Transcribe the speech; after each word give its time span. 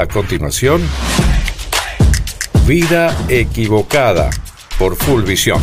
A 0.00 0.06
continuación, 0.06 0.80
Vida 2.66 3.14
Equivocada 3.28 4.30
por 4.78 4.96
Full 4.96 5.24
Visión. 5.24 5.60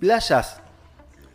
Playas 0.00 0.60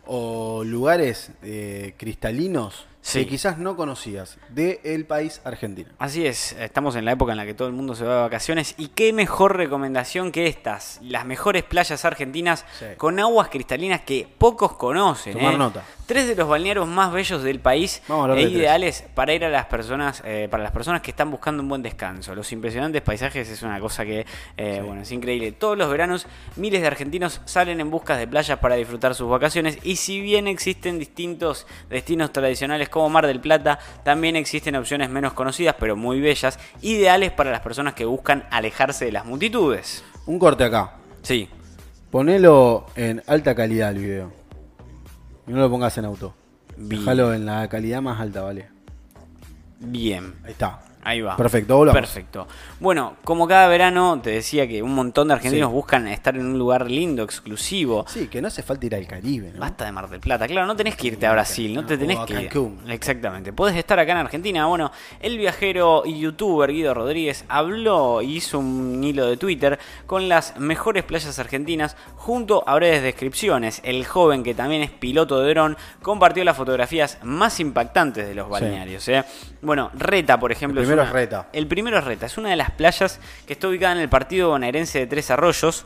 o 0.04 0.64
lugares 0.64 1.30
eh, 1.42 1.94
cristalinos 1.96 2.86
Sí. 3.04 3.24
que 3.24 3.30
quizás 3.30 3.58
no 3.58 3.76
conocías 3.76 4.38
del 4.48 5.04
país 5.06 5.40
Argentina. 5.44 5.90
Así 5.98 6.24
es, 6.24 6.52
estamos 6.52 6.94
en 6.94 7.04
la 7.04 7.12
época 7.12 7.32
en 7.32 7.38
la 7.38 7.44
que 7.44 7.52
todo 7.52 7.66
el 7.66 7.74
mundo 7.74 7.96
se 7.96 8.04
va 8.04 8.14
de 8.14 8.20
vacaciones 8.22 8.74
y 8.78 8.88
qué 8.88 9.12
mejor 9.12 9.56
recomendación 9.56 10.30
que 10.30 10.46
estas, 10.46 11.00
las 11.02 11.26
mejores 11.26 11.64
playas 11.64 12.04
argentinas 12.04 12.64
Sí. 12.78 12.86
con 12.96 13.18
aguas 13.18 13.48
cristalinas 13.48 14.02
que 14.02 14.28
pocos 14.38 14.74
conocen. 14.74 15.32
Tomar 15.34 15.54
¿eh? 15.54 15.58
nota. 15.58 15.82
Tres 16.06 16.26
de 16.28 16.34
los 16.36 16.48
balnearios 16.48 16.86
más 16.86 17.12
bellos 17.12 17.42
del 17.42 17.58
país 17.58 18.02
e 18.08 18.12
de 18.12 18.34
tres. 18.34 18.52
ideales 18.52 19.04
para 19.14 19.32
ir 19.32 19.44
a 19.44 19.48
las 19.48 19.66
personas, 19.66 20.22
eh, 20.24 20.46
para 20.50 20.62
las 20.62 20.72
personas 20.72 21.00
que 21.00 21.10
están 21.10 21.30
buscando 21.30 21.62
un 21.62 21.68
buen 21.68 21.82
descanso. 21.82 22.34
Los 22.34 22.52
impresionantes 22.52 23.02
paisajes 23.02 23.48
es 23.48 23.62
una 23.62 23.80
cosa 23.80 24.04
que, 24.04 24.26
eh, 24.56 24.82
bueno, 24.84 25.02
es 25.02 25.10
increíble. 25.10 25.52
Todos 25.52 25.76
los 25.78 25.90
veranos 25.90 26.26
miles 26.56 26.82
de 26.82 26.86
argentinos 26.86 27.40
salen 27.46 27.80
en 27.80 27.90
busca 27.90 28.16
de 28.16 28.26
playas 28.28 28.58
para 28.58 28.74
disfrutar 28.76 29.14
sus 29.14 29.28
vacaciones 29.28 29.78
y 29.82 29.96
si 29.96 30.20
bien 30.20 30.46
existen 30.48 30.98
distintos 30.98 31.66
destinos 31.88 32.32
tradicionales 32.32 32.88
como 32.92 33.10
Mar 33.10 33.26
del 33.26 33.40
Plata, 33.40 33.80
también 34.04 34.36
existen 34.36 34.76
opciones 34.76 35.10
menos 35.10 35.32
conocidas 35.32 35.74
pero 35.80 35.96
muy 35.96 36.20
bellas, 36.20 36.60
ideales 36.80 37.32
para 37.32 37.50
las 37.50 37.60
personas 37.60 37.94
que 37.94 38.04
buscan 38.04 38.44
alejarse 38.52 39.06
de 39.06 39.12
las 39.12 39.24
multitudes. 39.24 40.04
Un 40.26 40.38
corte 40.38 40.62
acá. 40.62 40.98
Sí, 41.22 41.48
Ponelo 42.12 42.84
en 42.94 43.22
alta 43.26 43.54
calidad 43.54 43.88
el 43.88 43.98
video. 43.98 44.32
Y 45.46 45.52
no 45.52 45.60
lo 45.60 45.70
pongas 45.70 45.96
en 45.96 46.04
auto. 46.04 46.34
Bien. 46.76 47.00
Déjalo 47.00 47.32
en 47.32 47.46
la 47.46 47.66
calidad 47.70 48.02
más 48.02 48.20
alta, 48.20 48.42
¿vale? 48.42 48.68
bien. 49.80 50.34
Ahí 50.44 50.52
está. 50.52 50.82
Ahí 51.04 51.20
va. 51.20 51.36
Perfecto, 51.36 51.76
volvamos. 51.76 52.00
Perfecto. 52.00 52.46
Bueno, 52.78 53.16
como 53.24 53.48
cada 53.48 53.66
verano 53.68 54.20
te 54.22 54.30
decía 54.30 54.68
que 54.68 54.82
un 54.82 54.94
montón 54.94 55.28
de 55.28 55.34
argentinos 55.34 55.68
Sí. 55.70 55.74
buscan 55.74 56.06
estar 56.08 56.36
en 56.36 56.46
un 56.46 56.58
lugar 56.58 56.88
lindo, 56.90 57.22
exclusivo. 57.24 58.04
Sí, 58.08 58.28
que 58.28 58.40
no 58.40 58.48
hace 58.48 58.62
falta 58.62 58.86
ir 58.86 58.94
al 58.94 59.06
Caribe, 59.06 59.50
¿no? 59.52 59.60
Basta 59.60 59.84
de 59.84 59.92
Mar 59.92 60.08
del 60.08 60.20
Plata. 60.20 60.46
Claro, 60.46 60.66
no 60.66 60.76
tenés 60.76 60.94
que 60.96 61.08
irte 61.08 61.26
a 61.26 61.32
Brasil, 61.32 61.74
no 61.74 61.84
te 61.84 61.98
tenés 61.98 62.18
o 62.18 62.22
a 62.22 62.26
que 62.26 62.34
ir. 62.34 62.48
Cancún. 62.48 62.78
Exactamente. 62.88 63.52
Podés 63.52 63.76
estar 63.76 63.98
acá 63.98 64.12
en 64.12 64.18
Argentina. 64.18 64.66
Bueno, 64.66 64.92
el 65.20 65.38
viajero 65.38 66.02
y 66.06 66.20
youtuber 66.20 66.70
Guido 66.72 66.94
Rodríguez 66.94 67.44
habló 67.48 68.22
y 68.22 68.36
hizo 68.36 68.58
un 68.60 69.02
hilo 69.02 69.26
de 69.26 69.36
Twitter 69.36 69.78
con 70.06 70.28
las 70.28 70.56
mejores 70.58 71.02
playas 71.02 71.36
argentinas 71.38 71.96
junto 72.16 72.62
a 72.68 72.76
breves 72.76 73.02
descripciones. 73.02 73.80
El 73.84 74.06
joven, 74.06 74.42
que 74.44 74.54
también 74.54 74.82
es 74.82 74.90
piloto 74.90 75.40
de 75.40 75.50
dron, 75.52 75.76
compartió 76.00 76.44
las 76.44 76.56
fotografías 76.56 77.18
más 77.22 77.58
impactantes 77.58 78.26
de 78.28 78.34
los 78.34 78.48
balnearios. 78.48 79.08
¿eh? 79.08 79.24
Bueno, 79.62 79.90
Reta, 79.94 80.38
por 80.38 80.52
ejemplo. 80.52 80.80
El 80.92 80.98
primero 80.98 81.02
una- 81.02 81.08
es 81.08 81.12
Reta. 81.12 81.48
El 81.52 81.66
primero 81.66 81.98
es 81.98 82.04
Reta. 82.04 82.26
Es 82.26 82.38
una 82.38 82.50
de 82.50 82.56
las 82.56 82.70
playas 82.70 83.20
que 83.46 83.52
está 83.54 83.68
ubicada 83.68 83.92
en 83.94 84.00
el 84.00 84.08
partido 84.08 84.48
bonaerense 84.50 84.98
de 85.00 85.06
Tres 85.06 85.30
Arroyos 85.30 85.84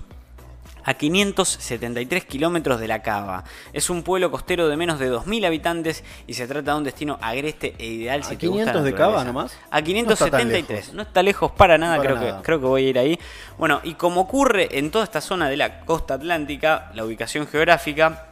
a 0.89 0.95
573 0.95 2.25
kilómetros 2.27 2.79
de 2.79 2.87
la 2.87 3.03
Cava. 3.03 3.43
Es 3.73 3.91
un 3.91 4.05
pueblo 4.05 4.31
costero 4.31 4.69
de 4.69 4.77
menos 4.77 5.01
de 5.01 5.09
2.000 5.11 5.45
habitantes 5.45 6.05
y 6.29 6.35
se 6.35 6.47
trata 6.47 6.73
de 6.73 6.79
un 6.79 6.85
destino 6.85 7.19
agreste 7.21 7.75
e 7.79 7.87
ideal 7.87 8.23
si 8.23 8.35
¿A 8.35 8.39
te 8.39 8.47
gusta 8.47 8.67
la 8.67 8.73
500 8.73 8.85
de 8.85 8.95
Cava 8.95 9.25
nomás? 9.25 9.53
A 9.71 9.81
No 9.81 9.87
está 10.13 10.27
573. 10.39 10.95
No 10.95 11.03
está 11.03 11.23
lejos 11.25 11.51
para 11.51 11.77
nada, 11.77 11.97
Para 11.97 12.11
creo, 12.11 12.21
nada. 12.21 12.37
Que, 12.39 12.45
creo 12.45 12.61
que 12.61 12.67
voy 12.67 12.87
a 12.87 12.89
ir 12.91 12.99
ahí. 13.01 13.19
Bueno, 13.59 13.81
y 13.83 13.95
como 13.95 14.21
ocurre 14.21 14.79
en 14.79 14.93
toda 14.93 15.03
esta 15.05 15.21
zona 15.21 15.49
de 15.49 15.57
la 15.57 15.81
costa 15.81 16.15
atlántica, 16.15 16.91
la 16.95 17.05
ubicación 17.05 17.49
geográfica 17.49 18.29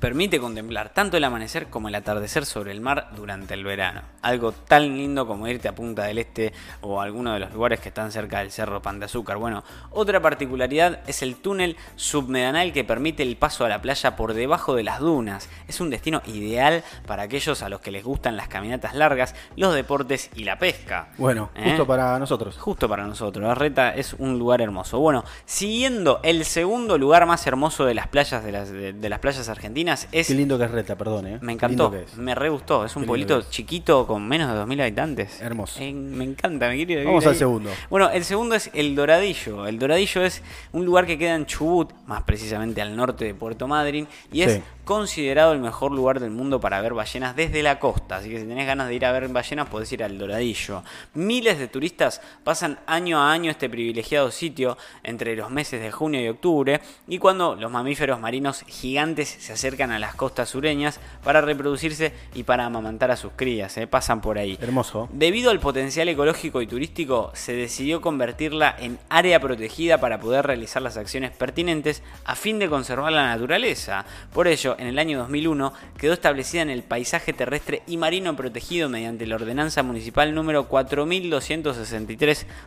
permite 0.00 0.40
contemplar 0.40 0.88
tanto 0.88 1.18
el 1.18 1.24
amanecer 1.24 1.66
como 1.68 1.88
el 1.88 1.94
atardecer 1.94 2.46
sobre 2.46 2.72
el 2.72 2.80
mar 2.80 3.10
durante 3.14 3.54
el 3.54 3.64
verano. 3.64 4.00
Algo 4.22 4.52
tan 4.52 4.96
lindo 4.96 5.26
como 5.26 5.46
irte 5.46 5.68
a 5.68 5.74
Punta 5.74 6.04
del 6.04 6.18
Este 6.18 6.52
o 6.80 7.00
a 7.00 7.04
alguno 7.04 7.34
de 7.34 7.40
los 7.40 7.52
lugares 7.52 7.80
que 7.80 7.90
están 7.90 8.10
cerca 8.10 8.38
del 8.38 8.50
Cerro 8.50 8.80
Pan 8.80 8.98
de 8.98 9.04
Azúcar. 9.04 9.36
Bueno, 9.36 9.62
otra 9.90 10.20
particularidad 10.20 11.00
es 11.06 11.22
el 11.22 11.36
túnel 11.36 11.76
submedanal 11.96 12.72
que 12.72 12.82
permite 12.82 13.22
el 13.22 13.36
paso 13.36 13.64
a 13.64 13.68
la 13.68 13.82
playa 13.82 14.16
por 14.16 14.32
debajo 14.32 14.74
de 14.74 14.84
las 14.84 15.00
dunas. 15.00 15.50
Es 15.68 15.80
un 15.80 15.90
destino 15.90 16.22
ideal 16.26 16.82
para 17.06 17.24
aquellos 17.24 17.62
a 17.62 17.68
los 17.68 17.80
que 17.80 17.90
les 17.90 18.02
gustan 18.02 18.36
las 18.36 18.48
caminatas 18.48 18.94
largas, 18.94 19.34
los 19.56 19.74
deportes 19.74 20.30
y 20.34 20.44
la 20.44 20.58
pesca. 20.58 21.10
Bueno, 21.18 21.50
¿Eh? 21.54 21.64
justo 21.68 21.86
para 21.86 22.18
nosotros. 22.18 22.56
Justo 22.56 22.88
para 22.88 23.06
nosotros, 23.06 23.46
la 23.46 23.54
Reta 23.54 23.94
es 23.94 24.14
un 24.14 24.38
lugar 24.38 24.62
hermoso. 24.62 24.98
Bueno, 24.98 25.24
siguiendo 25.44 26.20
el 26.22 26.46
segundo 26.46 26.96
lugar 26.96 27.26
más 27.26 27.46
hermoso 27.46 27.84
de 27.84 27.94
las 27.94 28.08
playas 28.08 28.42
de 28.42 28.52
las, 28.52 28.70
de, 28.70 28.94
de 28.94 29.08
las 29.08 29.18
playas 29.18 29.48
argentinas 29.48 29.89
es 29.92 30.26
Qué 30.26 30.34
lindo 30.34 30.58
que 30.58 30.64
es 30.64 30.70
Reta, 30.70 30.96
perdón, 30.96 31.26
¿eh? 31.26 31.38
me 31.40 31.52
encantó, 31.52 31.92
me 32.16 32.34
re 32.34 32.48
gustó. 32.48 32.84
Es 32.84 32.96
un 32.96 33.04
pueblito 33.04 33.42
chiquito 33.42 34.06
con 34.06 34.26
menos 34.26 34.52
de 34.52 34.60
2.000 34.60 34.82
habitantes. 34.82 35.40
Hermoso. 35.40 35.80
Eh, 35.80 35.92
me 35.92 36.24
encanta, 36.24 36.68
me 36.68 36.84
quiero 36.84 37.04
Vamos 37.04 37.26
al 37.26 37.36
segundo. 37.36 37.70
Bueno, 37.88 38.10
el 38.10 38.24
segundo 38.24 38.54
es 38.54 38.70
El 38.74 38.94
Doradillo. 38.94 39.66
El 39.66 39.78
Doradillo 39.78 40.22
es 40.22 40.42
un 40.72 40.84
lugar 40.84 41.06
que 41.06 41.18
queda 41.18 41.34
en 41.34 41.46
Chubut, 41.46 41.92
más 42.06 42.22
precisamente 42.22 42.80
al 42.80 42.94
norte 42.96 43.24
de 43.24 43.34
Puerto 43.34 43.66
Madryn, 43.68 44.06
y 44.32 44.42
es 44.42 44.54
Sí. 44.54 44.62
Considerado 44.90 45.52
el 45.52 45.60
mejor 45.60 45.92
lugar 45.92 46.18
del 46.18 46.32
mundo 46.32 46.58
para 46.58 46.80
ver 46.80 46.94
ballenas 46.94 47.36
desde 47.36 47.62
la 47.62 47.78
costa. 47.78 48.16
Así 48.16 48.28
que 48.28 48.40
si 48.40 48.44
tenés 48.44 48.66
ganas 48.66 48.88
de 48.88 48.94
ir 48.96 49.06
a 49.06 49.12
ver 49.12 49.28
ballenas, 49.28 49.68
podés 49.68 49.92
ir 49.92 50.02
al 50.02 50.18
Doradillo. 50.18 50.82
Miles 51.14 51.60
de 51.60 51.68
turistas 51.68 52.20
pasan 52.42 52.80
año 52.88 53.20
a 53.20 53.30
año 53.30 53.52
este 53.52 53.70
privilegiado 53.70 54.32
sitio 54.32 54.76
entre 55.04 55.36
los 55.36 55.48
meses 55.48 55.80
de 55.80 55.92
junio 55.92 56.20
y 56.20 56.26
octubre, 56.26 56.80
y 57.06 57.18
cuando 57.18 57.54
los 57.54 57.70
mamíferos 57.70 58.18
marinos 58.18 58.64
gigantes 58.66 59.28
se 59.28 59.52
acercan 59.52 59.92
a 59.92 60.00
las 60.00 60.16
costas 60.16 60.48
sureñas 60.48 60.98
para 61.22 61.40
reproducirse 61.40 62.12
y 62.34 62.42
para 62.42 62.66
amamantar 62.66 63.12
a 63.12 63.16
sus 63.16 63.30
crías. 63.36 63.76
¿eh? 63.76 63.86
Pasan 63.86 64.20
por 64.20 64.38
ahí. 64.38 64.58
Hermoso. 64.60 65.08
Debido 65.12 65.52
al 65.52 65.60
potencial 65.60 66.08
ecológico 66.08 66.62
y 66.62 66.66
turístico, 66.66 67.30
se 67.32 67.52
decidió 67.52 68.00
convertirla 68.00 68.74
en 68.76 68.98
área 69.08 69.38
protegida 69.38 70.00
para 70.00 70.18
poder 70.18 70.44
realizar 70.48 70.82
las 70.82 70.96
acciones 70.96 71.30
pertinentes 71.30 72.02
a 72.24 72.34
fin 72.34 72.58
de 72.58 72.68
conservar 72.68 73.12
la 73.12 73.26
naturaleza. 73.26 74.04
Por 74.32 74.48
ello, 74.48 74.74
en 74.80 74.86
el 74.88 74.98
año 74.98 75.18
2001 75.18 75.72
quedó 75.98 76.12
establecida 76.14 76.62
en 76.62 76.70
el 76.70 76.82
paisaje 76.82 77.32
terrestre 77.32 77.82
y 77.86 77.96
marino 77.96 78.34
protegido 78.36 78.88
mediante 78.88 79.26
la 79.26 79.36
ordenanza 79.36 79.82
municipal 79.82 80.34
número 80.34 80.68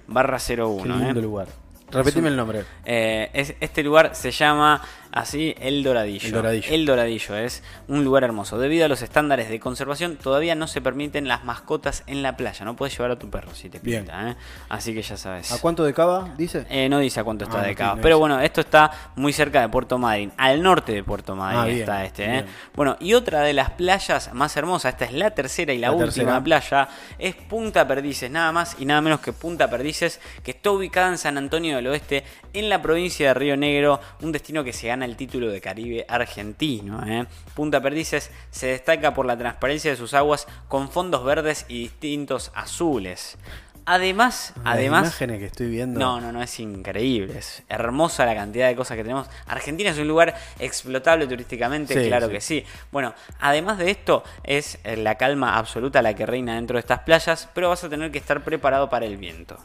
4263-01. 0.07 1.13
Qué 1.13 1.21
lugar. 1.21 1.47
Repetime 1.91 2.29
el 2.29 2.35
nombre. 2.35 2.63
Es- 2.85 3.55
este 3.59 3.83
lugar 3.83 4.15
se 4.15 4.31
llama 4.31 4.81
así 5.13 5.55
El 5.59 5.83
Doradillo. 5.83 6.25
El 6.27 6.33
Doradillo. 6.33 6.67
El 6.73 6.85
Doradillo 6.85 7.37
es 7.37 7.63
un 7.87 8.03
lugar 8.03 8.23
hermoso. 8.25 8.57
Debido 8.57 8.85
a 8.85 8.87
los 8.89 9.01
estándares 9.01 9.47
de 9.49 9.59
conservación, 9.59 10.17
todavía 10.17 10.55
no 10.55 10.67
se 10.67 10.81
permiten 10.81 11.27
las 11.27 11.45
mascotas 11.45 12.03
en 12.07 12.21
la 12.23 12.35
playa. 12.35 12.65
No 12.65 12.75
puedes 12.75 12.97
llevar 12.97 13.11
a 13.11 13.19
tu 13.19 13.29
perro 13.29 13.53
si 13.55 13.69
te 13.69 13.79
pinta. 13.79 14.31
¿eh? 14.31 14.35
Así 14.69 14.93
que 14.93 15.01
ya 15.01 15.15
sabes. 15.15 15.51
¿A 15.51 15.61
cuánto 15.61 15.83
de 15.85 15.93
cava 15.93 16.33
dice? 16.37 16.65
Eh, 16.69 16.89
no 16.89 16.99
dice 16.99 17.19
a 17.19 17.23
cuánto 17.23 17.45
está 17.45 17.61
Ah, 17.61 17.65
de 17.65 17.75
cava. 17.75 18.01
Pero 18.01 18.19
bueno, 18.19 18.39
esto 18.41 18.59
está 18.61 18.91
muy 19.15 19.31
cerca 19.31 19.61
de 19.61 19.69
Puerto 19.69 19.97
Madryn. 19.97 20.31
Al 20.37 20.61
norte 20.61 20.91
de 20.91 21.03
Puerto 21.03 21.35
Madryn 21.35 21.59
Ah, 21.61 21.65
bien, 21.65 21.79
está 21.79 22.03
este. 22.05 22.25
¿eh? 22.39 22.45
Bueno, 22.75 22.97
y 22.99 23.13
otra 23.13 23.41
de 23.41 23.53
las 23.53 23.69
playas 23.71 24.33
más 24.33 24.57
hermosas, 24.57 24.93
esta 24.93 25.05
es 25.05 25.13
la 25.13 25.31
tercera 25.31 25.71
y 25.73 25.77
la, 25.77 25.87
La 25.89 25.93
última 25.93 26.07
tercera. 26.09 26.43
playa, 26.43 26.89
es 27.19 27.35
Punta 27.35 27.87
Perdices. 27.87 28.29
Nada 28.31 28.51
más 28.51 28.75
y 28.79 28.85
nada 28.85 29.01
menos 29.01 29.19
que 29.19 29.31
Punta 29.33 29.69
Perdices, 29.69 30.19
que 30.43 30.51
está 30.51 30.71
ubicada 30.71 31.09
en 31.09 31.17
San 31.17 31.37
Antonio 31.37 31.75
del 31.75 31.87
Oeste, 31.87 32.23
en 32.53 32.69
la 32.69 32.81
provincia 32.81 33.27
de 33.27 33.33
Río 33.33 33.55
Negro, 33.57 33.99
un 34.21 34.31
destino 34.31 34.63
que 34.63 34.73
se 34.73 34.87
gana 34.87 35.02
el 35.05 35.15
título 35.15 35.49
de 35.49 35.61
Caribe 35.61 36.05
argentino. 36.07 37.03
¿eh? 37.07 37.25
Punta 37.55 37.81
Perdices 37.81 38.31
se 38.51 38.67
destaca 38.67 39.13
por 39.13 39.25
la 39.25 39.37
transparencia 39.37 39.91
de 39.91 39.97
sus 39.97 40.13
aguas 40.13 40.47
con 40.67 40.89
fondos 40.89 41.23
verdes 41.23 41.65
y 41.67 41.79
distintos 41.83 42.51
azules. 42.55 43.37
Además, 43.85 44.53
Las 44.63 44.75
además, 44.75 45.01
imágenes 45.07 45.39
que 45.39 45.45
estoy 45.47 45.67
viendo. 45.69 45.99
no, 45.99 46.21
no, 46.21 46.31
no, 46.31 46.41
es 46.41 46.57
increíble. 46.61 47.37
Es 47.37 47.63
hermosa 47.67 48.25
la 48.25 48.33
cantidad 48.33 48.69
de 48.69 48.77
cosas 48.77 48.95
que 48.95 49.03
tenemos. 49.03 49.27
Argentina 49.45 49.89
es 49.89 49.97
un 49.97 50.07
lugar 50.07 50.35
explotable 50.59 51.27
turísticamente, 51.27 52.01
Sí, 52.01 52.07
claro 52.07 52.27
sí. 52.27 52.31
que 52.31 52.39
sí. 52.41 52.65
Bueno, 52.93 53.13
además 53.41 53.77
de 53.79 53.91
esto, 53.91 54.23
es 54.45 54.79
la 54.85 55.15
calma 55.15 55.57
absoluta 55.57 56.01
la 56.01 56.13
que 56.13 56.25
reina 56.25 56.55
dentro 56.55 56.75
de 56.75 56.79
estas 56.79 56.99
playas, 56.99 57.49
pero 57.53 57.67
vas 57.67 57.83
a 57.83 57.89
tener 57.89 58.09
que 58.09 58.19
estar 58.19 58.41
preparado 58.41 58.89
para 58.89 59.05
el 59.05 59.17
viento. 59.17 59.57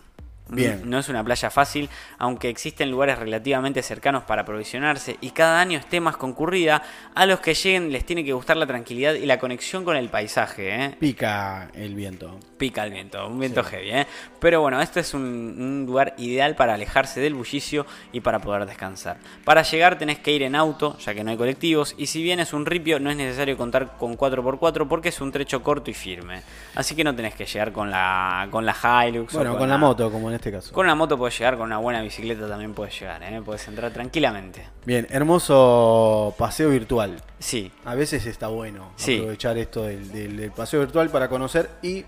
Bien. 0.51 0.83
No 0.85 0.99
es 0.99 1.09
una 1.09 1.23
playa 1.23 1.51
fácil, 1.51 1.89
aunque 2.19 2.49
existen 2.49 2.91
lugares 2.91 3.19
relativamente 3.19 3.83
cercanos 3.83 4.25
para 4.25 4.43
aprovisionarse 4.43 5.17
y 5.21 5.31
cada 5.31 5.61
año 5.61 5.79
esté 5.79 6.01
más 6.01 6.17
concurrida, 6.17 6.83
a 7.15 7.27
los 7.27 7.41
que 7.41 7.55
lleguen 7.55 7.93
les 7.93 8.05
tiene 8.07 8.25
que 8.25 8.33
gustar 8.33 8.57
la 8.57 8.67
tranquilidad 8.67 9.15
y 9.15 9.27
la 9.27 9.39
conexión 9.39 9.85
con 9.85 9.97
el 9.97 10.09
paisaje. 10.09 10.85
¿eh? 10.85 10.97
Pica 10.99 11.71
el 11.75 11.95
viento. 11.95 12.39
pica 12.57 12.85
el 12.85 12.93
viento, 12.93 13.27
un 13.27 13.39
viento 13.39 13.63
heavy, 13.63 13.91
¿eh? 13.91 14.07
Pero 14.41 14.61
bueno, 14.61 14.81
este 14.81 15.01
es 15.01 15.15
un, 15.15 15.23
un 15.23 15.85
lugar 15.87 16.15
ideal 16.19 16.55
para 16.55 16.75
alejarse 16.75 17.21
del 17.21 17.35
bullicio 17.35 17.87
y 18.13 18.21
para 18.21 18.39
poder 18.39 18.67
descansar. 18.67 19.19
Para 19.45 19.63
llegar 19.63 19.99
tenés 19.99 20.19
que 20.19 20.33
ir 20.33 20.43
en 20.43 20.55
auto, 20.55 20.97
ya 20.99 21.15
que 21.15 21.23
no 21.25 21.31
hay 21.31 21.37
colectivos, 21.37 21.95
y 21.99 22.07
si 22.07 22.23
bien 22.23 22.41
es 22.41 22.53
un 22.53 22.67
ripio, 22.67 22.99
no 23.01 23.11
es 23.11 23.17
necesario 23.17 23.57
contar 23.57 23.97
con 23.97 24.17
4x4 24.17 24.89
porque 24.89 25.11
es 25.11 25.21
un 25.21 25.31
trecho 25.31 25.63
corto 25.63 25.91
y 25.91 25.95
firme. 25.95 26.43
Así 26.75 26.95
que 26.95 27.05
no 27.05 27.15
tenés 27.15 27.35
que 27.35 27.47
llegar 27.47 27.73
con 27.73 27.91
la, 27.91 28.49
con 28.51 28.65
la 28.65 28.75
Hilux. 28.75 29.35
o 29.35 29.39
Bueno, 29.39 29.57
con 29.57 29.69
la 29.69 29.79
moto, 29.79 30.11
como 30.11 30.29
en 30.29 30.38
este 30.39 30.51
caso. 30.51 30.73
Con 30.73 30.87
una 30.87 30.95
moto 30.95 31.17
puedes 31.19 31.39
llegar, 31.39 31.57
con 31.57 31.67
una 31.67 31.79
buena 31.79 32.01
bicicleta 32.03 32.49
también 32.49 32.75
puedes 32.75 32.99
llegar, 32.99 33.23
¿eh? 33.23 33.41
Puedes 33.45 33.67
entrar 33.69 33.93
tranquilamente. 33.93 34.67
Bien, 34.87 35.07
hermoso 35.11 36.35
paseo 36.39 36.71
virtual. 36.71 37.17
Sí, 37.39 37.71
A 37.85 37.95
veces 37.95 38.27
está 38.27 38.49
bueno 38.49 38.93
Sí. 38.97 39.17
aprovechar 39.19 39.57
esto 39.59 39.83
del, 39.85 40.11
del- 40.13 40.37
del 40.37 40.51
paseo 40.51 40.81
virtual 40.81 41.11
para 41.11 41.29
conocer 41.29 41.69
y 41.83 42.05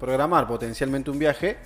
programar 0.00 0.46
potencialmente 0.48 1.10
un 1.10 1.18
viaje 1.18 1.58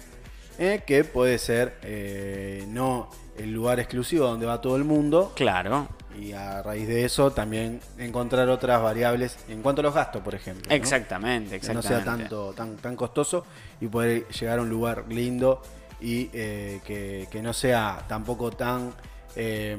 eh, 0.58 0.82
que 0.86 1.04
puede 1.04 1.38
ser 1.38 1.76
eh, 1.82 2.64
no 2.68 3.08
el 3.38 3.52
lugar 3.52 3.78
exclusivo 3.80 4.26
donde 4.26 4.46
va 4.46 4.60
todo 4.60 4.76
el 4.76 4.84
mundo. 4.84 5.32
Claro. 5.36 5.88
Y 6.18 6.32
a 6.32 6.62
raíz 6.62 6.88
de 6.88 7.04
eso 7.04 7.30
también 7.30 7.80
encontrar 7.98 8.48
otras 8.48 8.80
variables 8.82 9.36
en 9.50 9.60
cuanto 9.60 9.80
a 9.82 9.84
los 9.84 9.92
gastos, 9.94 10.22
por 10.22 10.34
ejemplo. 10.34 10.64
¿no? 10.66 10.74
Exactamente, 10.74 11.60
Que 11.60 11.72
no 11.74 11.80
exactamente. 11.80 12.04
sea 12.04 12.04
tanto, 12.04 12.52
tan, 12.54 12.76
tan 12.76 12.96
costoso 12.96 13.44
y 13.82 13.86
poder 13.88 14.26
llegar 14.28 14.58
a 14.58 14.62
un 14.62 14.70
lugar 14.70 15.04
lindo 15.10 15.60
y 16.00 16.28
eh, 16.32 16.80
que, 16.84 17.28
que 17.30 17.42
no 17.42 17.52
sea 17.52 18.04
tampoco 18.08 18.50
tan... 18.50 18.92
eh, 19.34 19.76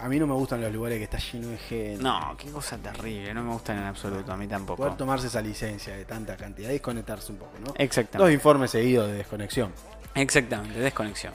a 0.00 0.08
mí 0.08 0.18
no 0.18 0.26
me 0.26 0.34
gustan 0.34 0.60
los 0.60 0.72
lugares 0.72 0.98
que 0.98 1.04
está 1.04 1.18
lleno 1.18 1.48
de 1.48 1.56
gente. 1.56 2.02
No, 2.02 2.34
qué 2.36 2.50
cosa 2.50 2.76
terrible, 2.76 3.32
no 3.32 3.44
me 3.44 3.52
gustan 3.52 3.78
en 3.78 3.84
absoluto, 3.84 4.32
a 4.32 4.36
mí 4.36 4.46
tampoco. 4.46 4.78
Poder 4.82 4.96
tomarse 4.96 5.28
esa 5.28 5.40
licencia 5.40 5.96
de 5.96 6.04
tanta 6.04 6.36
cantidad 6.36 6.68
y 6.70 6.72
desconectarse 6.72 7.32
un 7.32 7.38
poco, 7.38 7.52
¿no? 7.60 7.66
Dos 7.66 7.76
Exactamente. 7.78 8.32
informes 8.34 8.72
seguidos 8.72 9.06
de 9.08 9.14
desconexión. 9.14 9.72
Exactamente, 10.14 10.78
desconexión. 10.80 11.32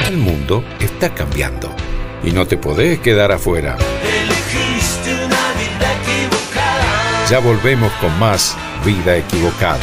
El 0.00 0.18
mundo 0.18 0.64
está 0.80 1.14
cambiando 1.14 1.74
y 2.22 2.32
no 2.32 2.46
te 2.46 2.56
podés 2.58 2.98
quedar 3.00 3.32
afuera. 3.32 3.76
Ya 7.30 7.38
volvemos 7.40 7.92
con 7.94 8.16
más 8.18 8.56
Vida 8.84 9.16
Equivocada. 9.16 9.78